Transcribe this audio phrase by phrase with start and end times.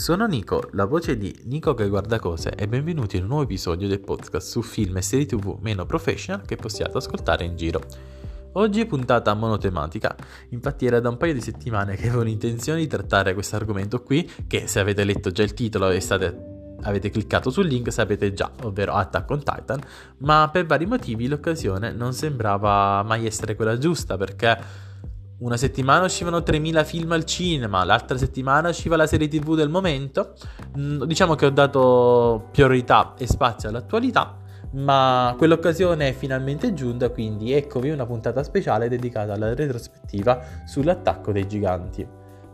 [0.00, 3.86] Sono Nico, la voce di Nico che guarda cose e benvenuti in un nuovo episodio
[3.86, 7.82] del podcast su film e serie tv meno professional che possiate ascoltare in giro.
[8.52, 10.16] Oggi è puntata monotematica,
[10.48, 14.26] infatti era da un paio di settimane che avevo l'intenzione di trattare questo argomento qui,
[14.46, 18.50] che se avete letto già il titolo e state, avete cliccato sul link sapete già,
[18.62, 19.80] ovvero Attack on Titan,
[20.20, 24.88] ma per vari motivi l'occasione non sembrava mai essere quella giusta perché
[25.40, 30.34] una settimana uscivano 3000 film al cinema, l'altra settimana usciva la serie TV del momento.
[30.78, 34.36] Mm, diciamo che ho dato priorità e spazio all'attualità,
[34.72, 41.48] ma quell'occasione è finalmente giunta, quindi eccovi una puntata speciale dedicata alla retrospettiva sull'attacco dei
[41.48, 42.06] giganti.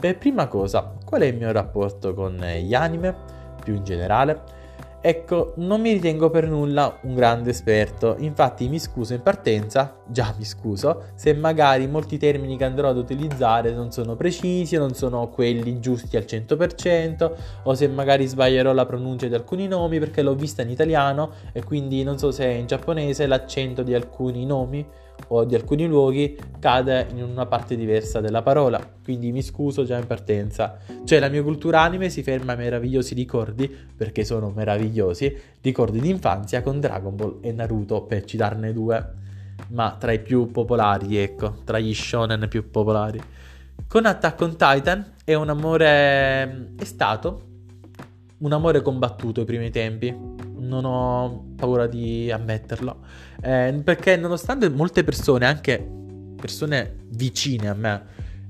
[0.00, 3.14] Per prima cosa, qual è il mio rapporto con gli anime,
[3.62, 4.59] più in generale?
[5.02, 10.34] Ecco, non mi ritengo per nulla un grande esperto, infatti mi scuso in partenza, già
[10.36, 15.30] mi scuso, se magari molti termini che andrò ad utilizzare non sono precisi non sono
[15.30, 20.34] quelli giusti al 100%, o se magari sbaglierò la pronuncia di alcuni nomi perché l'ho
[20.34, 24.86] vista in italiano e quindi non so se in giapponese l'accento di alcuni nomi
[25.28, 29.98] o di alcuni luoghi cade in una parte diversa della parola, quindi mi scuso già
[29.98, 30.78] in partenza.
[31.04, 36.10] Cioè la mia cultura anime si ferma ai meravigliosi ricordi, perché sono meravigliosi, ricordi di
[36.10, 39.12] infanzia con Dragon Ball e Naruto, per citarne due,
[39.68, 43.20] ma tra i più popolari, ecco, tra gli shonen più popolari.
[43.86, 46.74] Con Attack on Titan è un amore...
[46.76, 47.48] è stato
[48.38, 50.16] un amore combattuto ai primi tempi,
[50.60, 52.98] non ho paura di ammetterlo,
[53.42, 55.84] eh, perché nonostante molte persone, anche
[56.36, 58.02] persone vicine a me,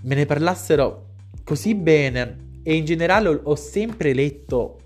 [0.02, 1.06] me ne parlassero
[1.44, 4.78] così bene e in generale ho, sempre letto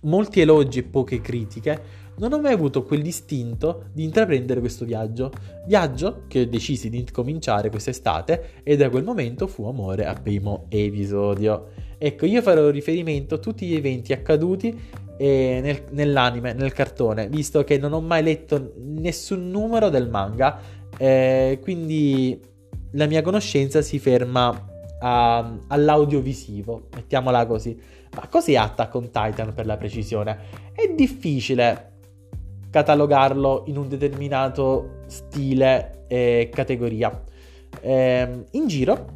[0.00, 5.32] molti elogi e poche critiche, non ho mai avuto quell'istinto di intraprendere questo viaggio.
[5.66, 10.66] Viaggio che ho deciso di incominciare quest'estate e da quel momento fu amore a primo
[10.68, 11.70] episodio.
[11.98, 17.78] Ecco, io farò riferimento a tutti gli eventi accaduti nel, nell'anime, nel cartone, visto che
[17.78, 20.58] non ho mai letto nessun numero del manga,
[20.98, 22.40] eh, quindi
[22.92, 24.68] la mia conoscenza si ferma
[25.00, 27.78] a, all'audiovisivo, mettiamola così.
[28.14, 30.38] Ma cos'è Attack on Titan per la precisione?
[30.72, 31.92] È difficile
[32.70, 37.22] catalogarlo in un determinato stile e categoria.
[37.80, 39.06] Eh, in giro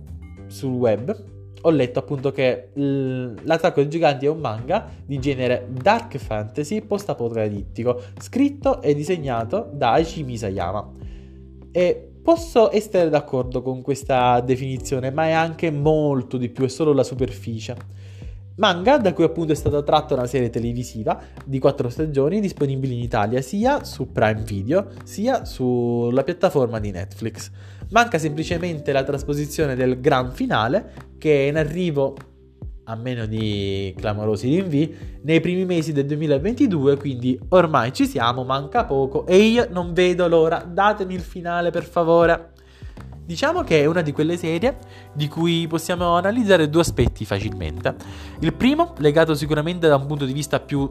[0.47, 6.17] sul web ho letto appunto che L'attacco dei giganti è un manga di genere dark
[6.19, 10.91] fantasy post-apocalittico, scritto e disegnato da Aichi Misayama.
[11.71, 16.93] E posso essere d'accordo con questa definizione, ma è anche molto di più, è solo
[16.93, 17.77] la superficie.
[18.59, 23.03] Manga da cui appunto è stata tratta una serie televisiva di quattro stagioni disponibili in
[23.03, 27.53] Italia sia su Prime Video sia sulla piattaforma di Netflix.
[27.91, 32.15] Manca semplicemente la trasposizione del gran finale che è in arrivo
[32.91, 38.85] a meno di clamorosi rinvii, nei primi mesi del 2022, quindi ormai ci siamo, manca
[38.87, 42.53] poco e io non vedo l'ora, datemi il finale per favore.
[43.27, 44.79] Diciamo che è una di quelle serie
[45.13, 47.95] di cui possiamo analizzare due aspetti facilmente.
[48.41, 50.91] Il primo, legato sicuramente da un punto di vista più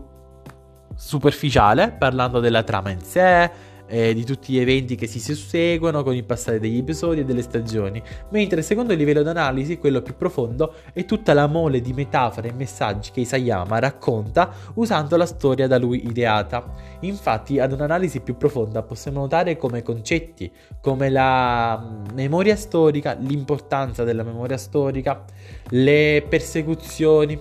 [0.96, 3.50] superficiale, parlando della trama in sé,
[3.88, 7.42] eh, di tutti gli eventi che si susseguono con il passare degli episodi e delle
[7.42, 12.50] stagioni, mentre il secondo livello d'analisi, quello più profondo, è tutta la mole di metafore
[12.50, 16.74] e messaggi che Isayama racconta usando la storia da lui ideata.
[17.02, 24.04] Infatti, ad un'analisi più profonda possiamo notare come concetti come la mm, memoria storica, l'importanza
[24.04, 25.24] della memoria storica,
[25.70, 27.40] le persecuzioni,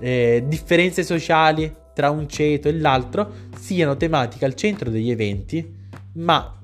[0.00, 5.82] eh, differenze sociali, tra un ceto e l'altro siano tematiche al centro degli eventi,
[6.14, 6.60] ma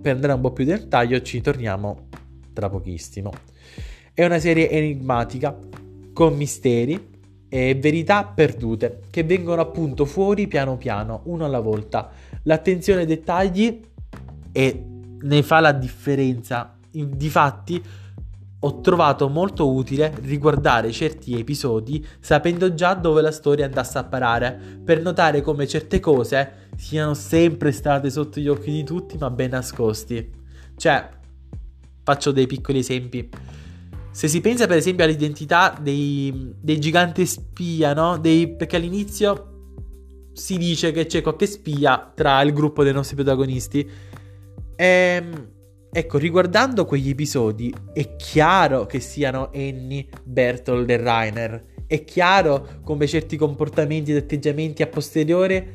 [0.00, 2.08] per andare un po' più nel dettaglio ci torniamo
[2.52, 3.32] tra pochissimo.
[4.12, 5.58] È una serie enigmatica,
[6.12, 7.12] con misteri
[7.48, 12.10] e verità perdute, che vengono appunto fuori piano piano, uno alla volta.
[12.44, 13.80] L'attenzione ai dettagli
[14.52, 14.84] e
[15.20, 16.78] ne fa la differenza.
[16.90, 17.82] Difatti,
[18.66, 24.80] ho trovato molto utile riguardare certi episodi sapendo già dove la storia andasse a parare,
[24.82, 29.50] per notare come certe cose siano sempre state sotto gli occhi di tutti ma ben
[29.50, 30.30] nascosti.
[30.76, 31.08] Cioè,
[32.02, 33.28] faccio dei piccoli esempi.
[34.10, 38.16] Se si pensa per esempio all'identità dei, dei giganti spia, no?
[38.16, 39.50] Dei, perché all'inizio
[40.32, 43.88] si dice che c'è qualche spia tra il gruppo dei nostri protagonisti.
[44.76, 45.52] Ehm
[45.96, 51.64] Ecco, riguardando quegli episodi, è chiaro che siano Annie, Bertold e Rainer.
[51.86, 55.74] È chiaro come certi comportamenti ed atteggiamenti a posteriore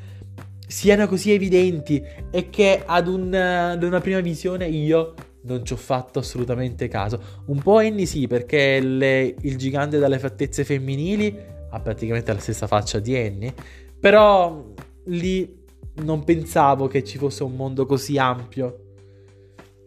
[0.68, 5.14] siano così evidenti e che ad, un, ad una prima visione io
[5.44, 7.22] non ci ho fatto assolutamente caso.
[7.46, 11.34] Un po' Annie sì, perché le, il gigante dalle fattezze femminili
[11.70, 13.54] ha praticamente la stessa faccia di Annie,
[13.98, 14.66] però
[15.06, 15.64] lì
[16.04, 18.84] non pensavo che ci fosse un mondo così ampio.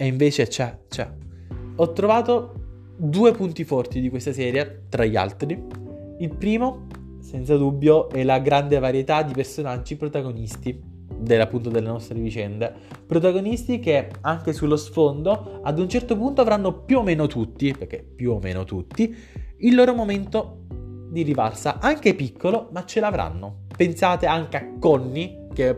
[0.03, 1.09] E invece c'è, c'è.
[1.77, 2.55] Ho trovato
[2.97, 5.57] due punti forti di questa serie, tra gli altri.
[6.19, 6.89] Il primo,
[7.21, 10.91] senza dubbio, è la grande varietà di personaggi protagonisti
[11.39, 12.75] appunto delle nostre vicende.
[13.07, 18.03] Protagonisti che anche sullo sfondo ad un certo punto avranno più o meno tutti, perché
[18.03, 19.15] più o meno tutti,
[19.59, 20.65] il loro momento
[21.13, 23.67] di rivalsa, anche piccolo, ma ce l'avranno.
[23.77, 25.69] Pensate anche a Connie, che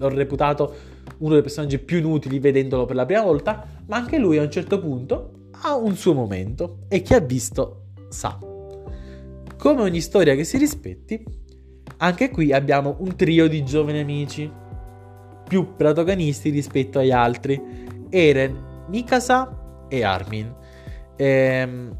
[0.00, 4.38] ho reputato uno dei personaggi più inutili vedendolo per la prima volta, ma anche lui
[4.38, 8.38] a un certo punto ha un suo momento e chi ha visto sa.
[9.56, 11.24] Come ogni storia che si rispetti,
[11.98, 14.50] anche qui abbiamo un trio di giovani amici,
[15.48, 17.60] più protagonisti rispetto agli altri,
[18.10, 20.54] Eren, Mikasa e Armin.
[21.16, 21.96] Ehm,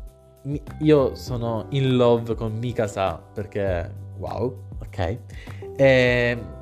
[0.80, 5.18] io sono in love con Mikasa perché wow, ok.
[5.76, 6.56] Ehm,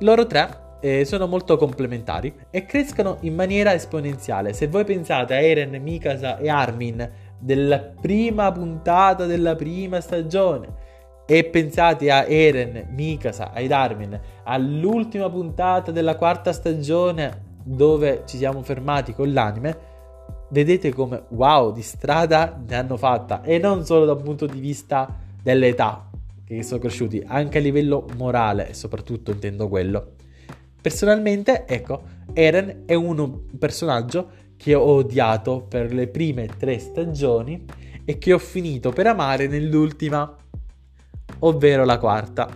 [0.00, 4.52] loro tre eh, sono molto complementari e crescono in maniera esponenziale.
[4.52, 10.88] Se voi pensate a Eren, Mikasa e Armin della prima puntata della prima stagione
[11.26, 18.62] e pensate a Eren, Mikasa, ed Armin all'ultima puntata della quarta stagione dove ci siamo
[18.62, 19.78] fermati con l'anime,
[20.50, 25.16] vedete come wow, di strada ne hanno fatta e non solo dal punto di vista
[25.42, 26.08] dell'età
[26.44, 30.14] che sono cresciuti, anche a livello morale e soprattutto intendo quello.
[30.80, 37.64] Personalmente, ecco, Eren è un personaggio che ho odiato per le prime tre stagioni
[38.04, 40.34] e che ho finito per amare nell'ultima,
[41.40, 42.48] ovvero la quarta.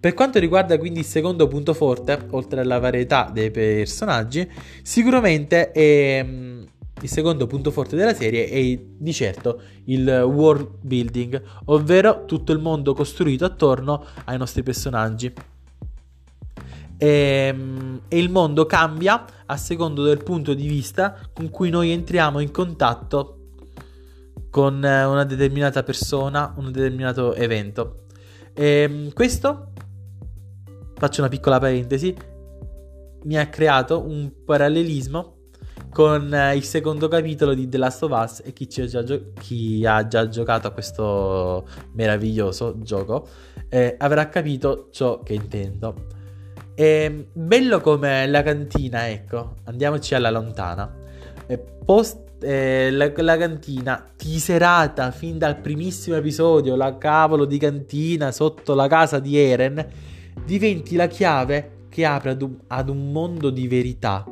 [0.00, 4.48] Per quanto riguarda quindi il secondo punto forte, oltre alla varietà dei personaggi,
[4.82, 6.62] sicuramente è, mm,
[7.02, 12.60] il secondo punto forte della serie è di certo il world building, ovvero tutto il
[12.60, 15.32] mondo costruito attorno ai nostri personaggi
[16.98, 21.90] e, ehm, e il mondo cambia a secondo del punto di vista con cui noi
[21.90, 23.34] entriamo in contatto
[24.50, 28.06] con eh, una determinata persona, un determinato evento.
[28.52, 29.72] E ehm, questo,
[30.96, 32.14] faccio una piccola parentesi,
[33.24, 35.36] mi ha creato un parallelismo
[35.90, 40.06] con eh, il secondo capitolo di The Last of Us e chi, gio- chi ha
[40.06, 43.28] già giocato a questo meraviglioso gioco
[43.68, 46.16] eh, avrà capito ciò che intendo.
[46.80, 50.88] E ehm, bello come la cantina, ecco, andiamoci alla lontana.
[51.48, 58.30] E post, eh, la, la, cantina teaserata fin dal primissimo episodio, la cavolo di cantina
[58.30, 59.84] sotto la casa di Eren,
[60.44, 64.24] diventi la chiave che apre ad un, ad un mondo di verità,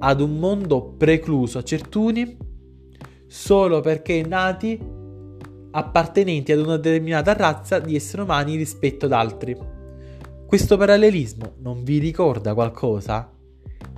[0.00, 2.36] ad un mondo precluso a certuni
[3.28, 4.80] solo perché nati
[5.70, 9.81] appartenenti ad una determinata razza di esseri umani rispetto ad altri.
[10.52, 13.32] Questo parallelismo non vi ricorda qualcosa?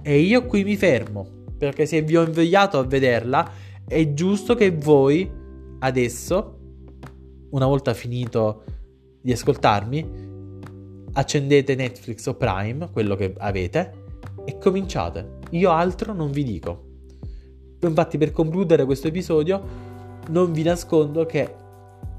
[0.03, 1.27] E io qui mi fermo,
[1.59, 3.51] perché se vi ho inviato a vederla,
[3.85, 5.29] è giusto che voi
[5.81, 6.59] adesso,
[7.51, 8.63] una volta finito
[9.21, 10.11] di ascoltarmi,
[11.15, 14.05] accendete Netflix o Prime, quello che avete,
[14.45, 15.39] e cominciate.
[15.51, 16.85] Io altro non vi dico.
[17.81, 19.61] Infatti per concludere questo episodio
[20.29, 21.53] non vi nascondo che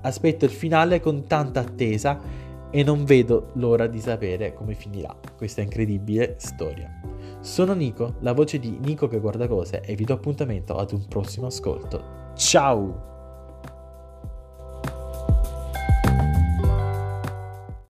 [0.02, 2.44] aspetto il finale con tanta attesa
[2.76, 6.92] e non vedo l'ora di sapere come finirà questa incredibile storia.
[7.40, 11.08] Sono Nico, la voce di Nico che guarda cose e vi do appuntamento ad un
[11.08, 12.34] prossimo ascolto.
[12.36, 13.15] Ciao!